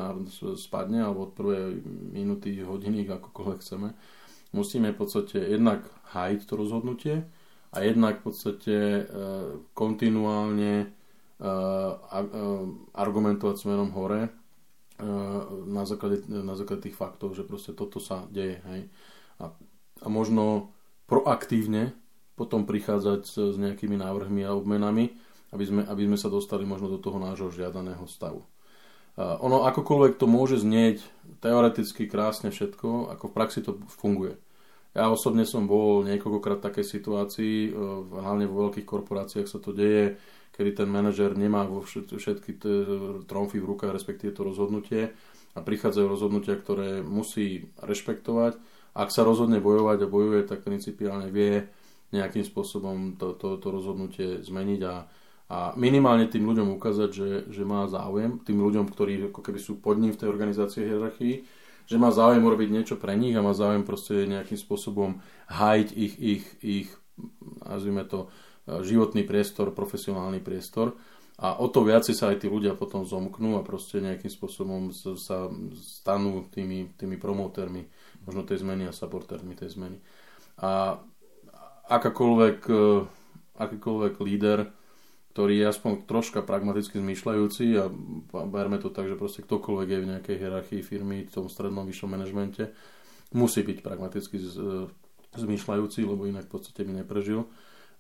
spadne, 0.59 1.07
alebo 1.07 1.31
od 1.31 1.33
prvej 1.33 1.81
minúty, 2.13 2.59
hodiny, 2.61 3.07
akokoľvek 3.07 3.59
chceme, 3.63 3.89
musíme 4.53 4.93
v 4.93 4.99
podstate 4.99 5.39
jednak 5.39 5.87
hájiť 6.13 6.41
to 6.45 6.55
rozhodnutie, 6.59 7.15
a 7.73 7.77
jednak 7.81 8.21
v 8.21 8.25
podstate 8.29 8.77
e, 8.77 9.03
kontinuálne 9.73 10.75
e, 10.85 10.87
e, 10.87 12.21
argumentovať 12.93 13.57
smerom 13.57 13.91
hore 13.97 14.29
na 15.67 15.83
základe, 15.83 16.23
na 16.31 16.55
základe 16.55 16.87
tých 16.87 16.95
faktov, 16.95 17.35
že 17.35 17.43
proste 17.43 17.75
toto 17.75 17.99
sa 17.99 18.23
deje. 18.31 18.63
Hej. 18.71 18.81
A, 19.43 19.51
a 19.99 20.07
možno 20.07 20.71
proaktívne 21.11 21.91
potom 22.39 22.63
prichádzať 22.71 23.23
s, 23.27 23.59
nejakými 23.59 23.99
návrhmi 23.99 24.47
a 24.47 24.55
obmenami, 24.55 25.11
aby 25.51 25.65
sme, 25.67 25.83
aby 25.91 26.07
sme 26.07 26.15
sa 26.15 26.31
dostali 26.31 26.63
možno 26.63 26.87
do 26.87 27.03
toho 27.03 27.19
nášho 27.19 27.51
žiadaného 27.51 28.07
stavu. 28.07 28.47
Ono 29.19 29.67
akokoľvek 29.67 30.23
to 30.23 30.31
môže 30.31 30.63
znieť 30.63 31.03
teoreticky 31.43 32.07
krásne 32.07 32.55
všetko, 32.55 33.11
ako 33.11 33.25
v 33.27 33.35
praxi 33.35 33.59
to 33.59 33.83
funguje. 33.91 34.39
Ja 34.93 35.09
osobne 35.09 35.49
som 35.49 35.65
bol 35.65 36.05
niekoľkokrát 36.05 36.61
v 36.61 36.67
takej 36.69 36.87
situácii, 36.87 37.57
e, 37.69 37.71
hlavne 38.13 38.45
vo 38.45 38.69
veľkých 38.69 38.85
korporáciách 38.85 39.49
sa 39.49 39.57
to 39.57 39.73
deje, 39.73 40.21
kedy 40.53 40.85
ten 40.85 40.89
manažer 40.93 41.33
nemá 41.33 41.65
vo 41.65 41.81
všetky 41.81 42.61
tromfy 43.25 43.57
v 43.57 43.69
rukách, 43.73 43.97
respektíve 43.97 44.37
to 44.37 44.45
rozhodnutie 44.45 45.17
a 45.57 45.61
prichádzajú 45.65 46.07
rozhodnutia, 46.09 46.61
ktoré 46.61 47.01
musí 47.01 47.73
rešpektovať. 47.81 48.61
Ak 48.93 49.09
sa 49.09 49.25
rozhodne 49.25 49.65
bojovať 49.65 50.05
a 50.05 50.13
bojuje, 50.13 50.45
tak 50.45 50.61
principiálne 50.61 51.33
vie 51.33 51.65
nejakým 52.13 52.45
spôsobom 52.45 53.17
to, 53.17 53.33
to, 53.41 53.57
to 53.57 53.69
rozhodnutie 53.73 54.29
zmeniť 54.45 54.81
a, 54.85 55.09
a 55.49 55.59
minimálne 55.81 56.29
tým 56.29 56.45
ľuďom 56.45 56.77
ukázať, 56.77 57.11
že, 57.11 57.31
že 57.49 57.63
má 57.65 57.89
záujem, 57.89 58.37
tým 58.45 58.61
ľuďom, 58.61 58.93
ktorí 58.93 59.33
ako 59.33 59.41
keby 59.41 59.57
sú 59.57 59.81
pod 59.81 59.97
ním 59.97 60.13
v 60.13 60.21
tej 60.21 60.29
organizácii 60.29 60.85
hierarchii, 60.85 61.37
že 61.87 61.97
má 62.01 62.11
záujem 62.15 62.43
urobiť 62.43 62.69
niečo 62.71 62.97
pre 62.97 63.15
nich 63.15 63.35
a 63.37 63.45
má 63.45 63.53
záujem 63.53 63.83
proste 63.83 64.27
nejakým 64.27 64.59
spôsobom 64.59 65.21
hájiť 65.51 65.89
ich, 65.93 66.15
ich, 66.19 66.45
ich 66.63 66.89
nazvime 67.63 68.07
to, 68.09 68.33
životný 68.67 69.27
priestor, 69.27 69.75
profesionálny 69.75 70.39
priestor. 70.39 70.95
A 71.43 71.59
o 71.59 71.67
to 71.67 71.83
viac 71.83 72.07
sa 72.07 72.31
aj 72.31 72.45
tí 72.45 72.47
ľudia 72.47 72.79
potom 72.79 73.03
zomknú 73.03 73.59
a 73.59 73.67
proste 73.67 73.99
nejakým 73.99 74.31
spôsobom 74.31 74.95
sa 74.95 75.51
stanú 75.75 76.47
tými, 76.47 76.95
tými 76.95 77.19
promotérmi 77.19 77.83
možno 78.23 78.47
tej 78.47 78.63
zmeny 78.63 78.87
a 78.87 78.95
supportérmi 78.95 79.59
tej 79.59 79.75
zmeny. 79.75 79.99
A 80.63 81.03
akákoľvek, 81.91 82.59
e, 82.71 82.83
akýkoľvek 83.59 84.15
líder 84.23 84.71
ktorý 85.33 85.65
je 85.65 85.67
aspoň 85.73 85.93
troška 86.05 86.45
pragmaticky 86.45 87.01
zmýšľajúci 87.01 87.65
a 87.81 87.89
berme 88.45 88.77
to 88.77 88.93
tak, 88.93 89.09
že 89.09 89.17
proste 89.17 89.41
ktokoľvek 89.41 89.89
je 89.89 90.03
v 90.05 90.11
nejakej 90.13 90.37
hierarchii 90.37 90.83
firmy, 90.85 91.25
v 91.25 91.33
tom 91.33 91.49
strednom 91.49 91.89
vyššom 91.89 92.13
manažmente, 92.13 92.69
musí 93.33 93.65
byť 93.65 93.81
pragmaticky 93.81 94.37
zmýšľajúci, 95.33 96.05
lebo 96.05 96.29
inak 96.29 96.47
v 96.47 96.53
podstate 96.53 96.85
by 96.85 97.01
neprežil. 97.01 97.49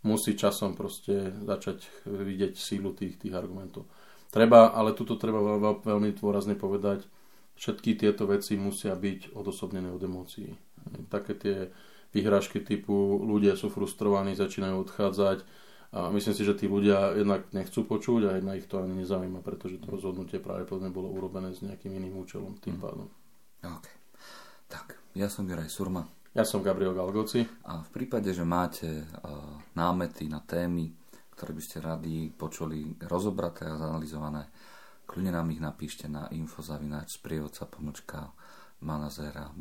Musí 0.04 0.36
časom 0.36 0.76
proste 0.76 1.32
začať 1.46 1.86
vidieť 2.04 2.52
sílu 2.58 2.92
tých, 2.92 3.16
tých 3.16 3.32
argumentov. 3.32 3.88
Treba, 4.28 4.74
ale 4.76 4.92
tuto 4.92 5.16
treba 5.16 5.40
veľmi 5.80 6.12
dôrazne 6.18 6.52
povedať, 6.58 7.08
všetky 7.56 7.96
tieto 7.96 8.28
veci 8.28 8.60
musia 8.60 8.92
byť 8.92 9.32
odosobnené 9.32 9.88
od 9.88 10.02
emócií. 10.02 10.52
Také 11.08 11.32
tie 11.38 11.56
vyhrážky 12.12 12.60
typu 12.60 13.22
ľudia 13.24 13.56
sú 13.56 13.72
frustrovaní, 13.72 14.36
začínajú 14.36 14.84
odchádzať 14.84 15.38
a 15.92 16.08
myslím 16.08 16.32
si, 16.32 16.42
že 16.48 16.56
tí 16.56 16.64
ľudia 16.64 17.12
jednak 17.12 17.52
nechcú 17.52 17.84
počuť 17.84 18.20
a 18.24 18.40
jednak 18.40 18.56
ich 18.56 18.68
to 18.68 18.80
ani 18.80 19.04
nezaujíma, 19.04 19.44
pretože 19.44 19.76
to 19.76 19.92
rozhodnutie 19.92 20.40
práve 20.40 20.64
bolo 20.88 21.12
urobené 21.12 21.52
s 21.52 21.60
nejakým 21.60 21.92
iným 21.92 22.16
účelom 22.16 22.56
tým 22.64 22.80
mhm. 22.80 22.82
pádom. 22.82 23.08
OK. 23.62 23.88
Tak, 24.72 24.96
ja 25.12 25.28
som 25.28 25.44
Juraj 25.44 25.68
Surma. 25.68 26.08
Ja 26.32 26.48
som 26.48 26.64
Gabriel 26.64 26.96
Galgoci. 26.96 27.44
A 27.68 27.84
v 27.84 27.92
prípade, 27.92 28.32
že 28.32 28.40
máte 28.40 28.88
uh, 28.88 29.60
námety 29.76 30.32
na 30.32 30.40
témy, 30.40 30.88
ktoré 31.36 31.52
by 31.52 31.60
ste 31.60 31.84
radi 31.84 32.32
počuli 32.32 32.96
rozobraté 33.04 33.68
a 33.68 33.76
zanalizované, 33.76 34.48
kľudne 35.04 35.36
nám 35.36 35.52
ich 35.52 35.60
napíšte 35.60 36.08
na 36.08 36.32
infozavináč 36.32 37.20
sprievodca 37.20 37.68
pomlčka 37.68 38.32
manazera.sk. 38.80 39.52